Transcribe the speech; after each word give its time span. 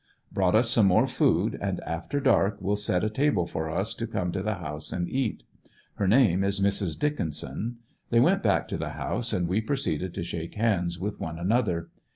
Brought 0.31 0.55
us 0.55 0.67
some 0.71 0.87
more 0.87 1.05
food, 1.05 1.59
and 1.61 1.79
after 1.81 2.19
dark 2.19 2.59
will 2.59 2.75
set 2.75 3.03
a 3.03 3.09
table 3.11 3.45
for 3.45 3.69
us 3.69 3.93
to 3.93 4.07
come 4.07 4.31
to 4.31 4.41
the 4.41 4.55
house 4.55 4.91
and 4.91 5.07
eat. 5.07 5.43
Her 5.97 6.07
name 6.07 6.43
is 6.43 6.59
Mrs. 6.59 6.97
Dickinson. 6.97 7.77
They 8.09 8.19
went 8.19 8.41
back 8.41 8.67
to 8.69 8.77
the 8.79 8.93
house 8.97 9.31
and 9.31 9.47
we 9.47 9.61
proceeded 9.61 10.15
to 10.15 10.23
shake 10.23 10.55
hands 10.55 10.97
with 10.99 11.19
one 11.19 11.37
another. 11.37 11.91